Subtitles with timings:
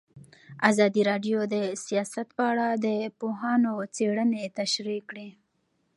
[0.69, 1.55] ازادي راډیو د
[1.85, 2.87] سیاست په اړه د
[3.19, 5.29] پوهانو څېړنې تشریح کړې.